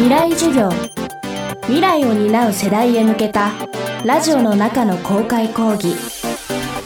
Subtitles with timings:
[0.00, 0.70] 未来授業。
[1.64, 3.50] 未来を担う世代へ向けた
[4.02, 5.94] ラジオの中の公開講義。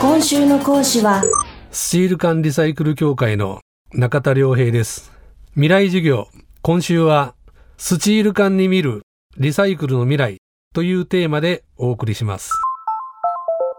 [0.00, 1.22] 今週の講師は
[1.70, 3.60] スチール缶リサイクル協会の
[3.92, 5.12] 中田良平です。
[5.52, 6.26] 未来授業。
[6.62, 7.36] 今週は
[7.76, 9.02] スチール缶に見る
[9.38, 10.38] リサイクルの未来
[10.74, 12.50] というテーマでお送りします。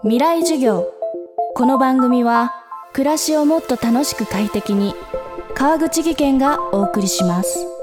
[0.04, 0.90] 未来授業。
[1.54, 2.54] この番組は
[2.94, 4.96] 暮らしをもっと楽しく快適に
[5.54, 7.77] 川口義賢がお送りします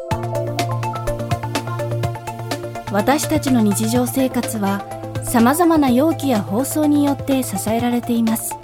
[2.95, 4.81] 私たちの日常生活は
[5.25, 8.55] さまざまな容器や包装によって支えられています。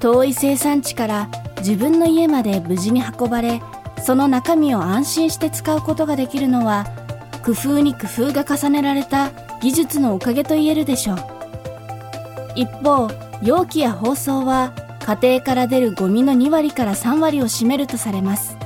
[0.00, 1.28] 遠い生産地から
[1.58, 3.60] 自分の家まで無事に運ばれ
[4.02, 6.86] その中身を安心して使うことができるのは
[7.44, 11.18] 工夫に工夫が重ねられた技術のおかげと言えるでしょう。
[12.54, 13.10] 一方
[13.42, 18.56] 容器や包装は家庭から出るゴミの2割から3割を占めるとされます。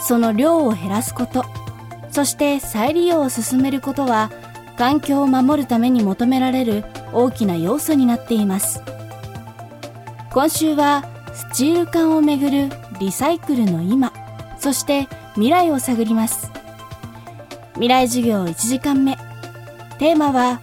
[0.00, 1.57] その量を減らすこと。
[2.10, 4.30] そして再利用を進めることは
[4.76, 8.82] 環境を守るために求められる大きな要素になっています。
[10.32, 12.68] 今週はスチール缶をめぐる
[13.00, 14.12] リサイクルの今
[14.58, 16.50] そして未来を探ります。
[17.74, 19.16] 未来授業1時間目。
[19.98, 20.60] テーマは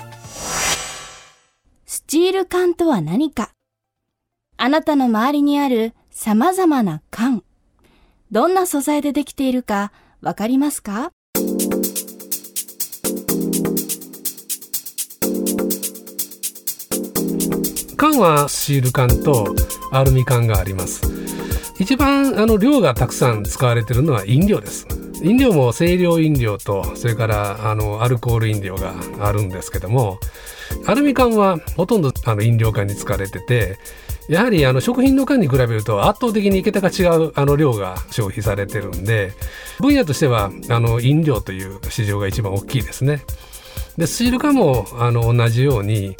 [1.85, 3.51] スチール缶とは何か。
[4.57, 7.43] あなたの周りにある様々な缶。
[8.31, 11.11] どんな素材でできているかわかりますか？
[17.97, 19.55] 缶はシール缶と
[19.91, 21.01] アルミ缶があります。
[21.79, 24.87] 一番あの量がたくさん使われているのは飲料です。
[25.25, 30.19] 飲料も清涼飲料とそれからあのアルコール飲料があるんですけども
[30.85, 33.79] アルミ缶はほとんどあの飲料缶に使われてて
[34.29, 39.33] やはりあの食品の缶に比べると圧倒的に桁が違うあの量が消費されてるんで
[39.79, 43.23] 分野としてはあの飲料という市場が一番大きいですね。
[43.97, 46.15] でスチール缶もあの同じように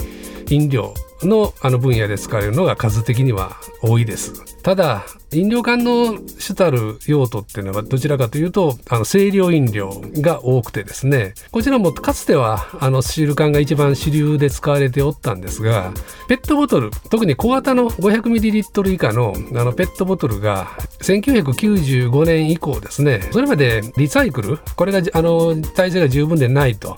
[0.50, 0.94] 飲料
[1.24, 4.56] のあの分野で使われるのが数的には多いです。
[4.62, 15.94] ただ飲料缶の主たる用途っていうのはどちらかというとあの清涼飲料が多くてですねこちらもかつてはあのシール缶が一番主流で使われておったんですが
[16.28, 20.68] ペットボトル特に小型の 500ml 以下のあのペットボトルが
[21.02, 26.98] 1995年以降ですねそれまでリサイクルこれがあの体制が十分でないと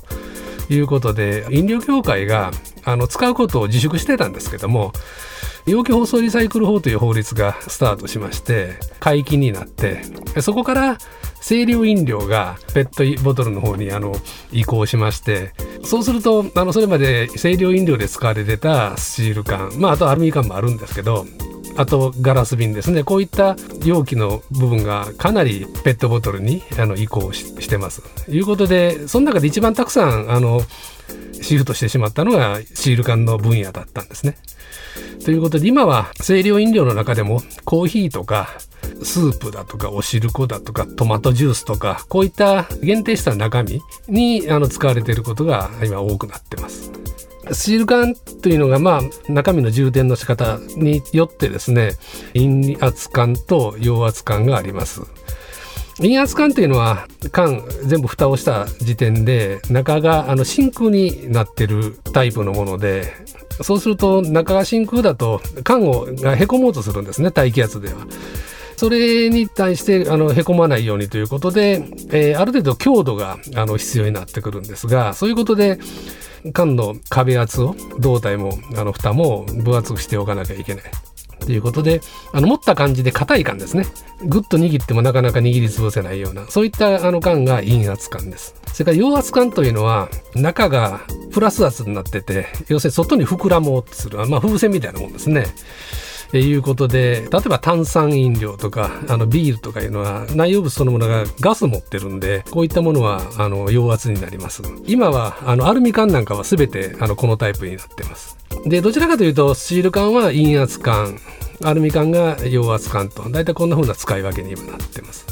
[0.69, 2.51] いうことで飲料協会が
[2.87, 4.93] あの使うことを自粛してたんですけども
[5.65, 10.01] 容器包装リサイクル法という法律がスタートしまして解禁になって
[10.41, 10.97] そこから
[11.41, 14.15] 清涼飲料がペットボトルの方にあの
[14.53, 15.51] 移行しまして
[15.83, 21.25] そうするとあのそれまで清涼飲料で使われてたスチール缶まああとアルミ缶もあるんですけど
[21.75, 23.03] あとガラス瓶ですね。
[23.03, 23.55] こういった
[23.85, 28.01] 容器の部分がかなりペットボトルにあの移行してます。
[28.25, 30.63] ということでその中で一番たくさんあの
[31.41, 34.37] シフトしてしまったのがシール缶の分野だったんですね。
[35.23, 38.49] ということで今は清涼飲料の中でもコーヒーとか
[39.03, 46.91] スープだとかお汁粉だとかトマトジュースとかこういった限定した中身にあの使われていることが今多くなってます。
[47.53, 51.91] シール缶というのがまあ中身の充填の仕方によってですね
[52.33, 55.01] 陰圧缶と陽圧缶があります。
[55.99, 63.13] 陰圧管っていうのは缶全部蓋をした時点で中があの真空になってるタイプのもので
[63.61, 68.05] そうすると中が真空だと缶をがへこもうとするんですね大気圧では。
[68.77, 75.79] それに対してあのへこまないようにということで、えー、ある程度強度があの必要になってくるんですがそういうことで
[76.53, 80.83] 缶の壁圧を胴体もあの蓋も分厚くしておかなきゃいけない。
[81.47, 82.01] ということで、
[82.33, 83.85] あの持った感じで硬い感ですね。
[84.25, 88.53] ぐっと握ってもなかなか握りつぶせないような、そういったあの感が陰圧感です。
[88.73, 90.99] それから陽圧感というのは、中が
[91.31, 95.45] プラス圧になってて、要するに外に膨らもうとする、まあ風船みたいなもんですね。
[96.33, 108.37] えいうことで例えば炭酸飲料とかあのビールとかいうのは内容物そのものがガス持ってるんでこういったものはあの陽圧になります今はあのアルミ缶なんかは全てあのこのタイプになってます
[108.69, 111.19] でどちらかというとスチール缶は陰圧缶
[111.63, 115.25] アルミ缶が陽圧缶と大体こんな風な使い分けに今なってます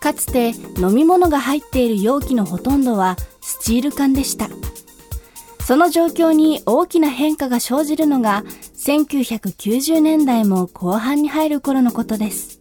[0.00, 4.48] かつて飲み物が入っている容器のほとんどはスチール缶でした
[5.64, 8.44] その状況に大きな変化が生じるのが
[8.76, 12.60] 1990年代も後半に入る頃のことです。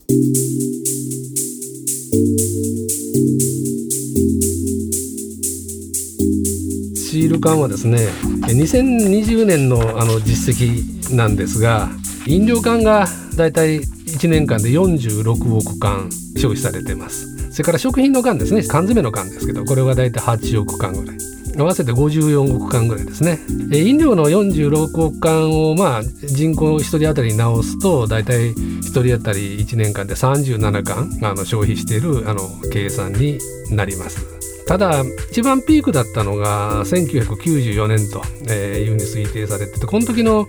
[7.16, 8.10] シール缶はですね
[8.42, 11.88] 2020年のあの実績なんですが
[12.26, 13.08] 飲料缶が
[13.38, 17.54] だいたい1年間で46億缶消費されてます。
[17.54, 21.35] それから食品の缶ですね缶詰の缶ですけどこれはだいたい8億缶ぐらい。
[21.58, 23.40] 合わせて54億缶ぐらいですね。
[23.72, 32.42] 飲料の46億缶をまあ人口1人当たりに直すと大体1人当たり1年間で37缶あの消費しているあの
[32.72, 33.40] 計算に
[33.72, 34.36] なります。
[34.68, 40.48] ただ一番ピークだったのが1994年というふうに推定されててこの時の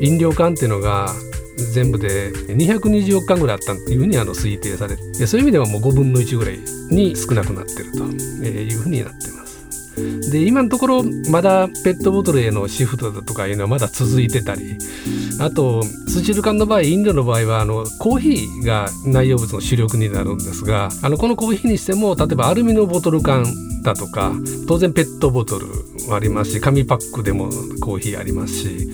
[0.00, 1.12] 飲料缶っていうのが
[1.74, 6.58] 全部で220億缶ぐらいあったというふうにあの推定されてそういう意味ではもう5分の1ぐらい
[6.90, 9.47] に少なくなってるというふうになってます。
[10.30, 14.76] で今のところまだペットボトルへのシフトだとかいうのはまだ続いてたり
[15.40, 23.44] あとスチール缶の場合飲料の場合はあのコーヒーが内容物の主力になるんですがあのこのコーヒーにしても例えばアルミのボトル缶
[23.82, 24.32] だとか
[24.66, 25.66] 当然ペットボトル
[26.08, 28.88] もありますし紙パックでもコーヒーありますし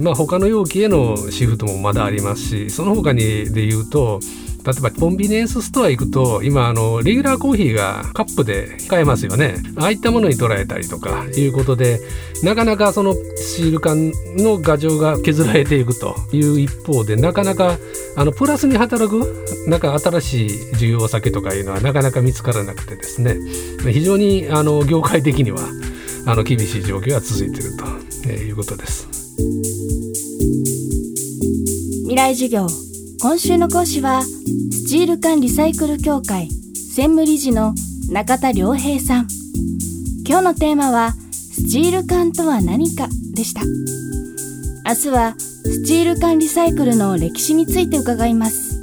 [0.00, 4.20] まあ他の容器へのシフトもまだありますしその他にで言うと
[4.68, 12.00] 例えばコンビニエンスストア行くと今あのレギュラーコーヒーがカップで買えますよねああいったものに捉えたりとかいうことで
[12.42, 17.78] なかなかそのシール感の牙城が削られていくという一方でなかなか
[18.16, 23.36] あのプラスに働くなんか新しい需要先とかいうのはなかなか見つからなくてですね
[23.90, 25.60] 非常にあの業界的には
[26.26, 27.76] あの厳しい状況が続いている
[28.24, 29.17] ということです。
[32.02, 32.66] 未来授業
[33.20, 37.72] 今週の講師はスチール缶リサイクル協会専務理事の
[38.10, 39.28] 中田良平さん。
[40.26, 43.60] 今日のテーマはスチール缶とは何かでした。
[44.88, 48.80] 明日はスチール缶リサイクルの歴史について伺います。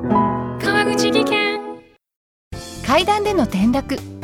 [0.00, 1.60] 川口技研。
[2.84, 3.96] 階段での転落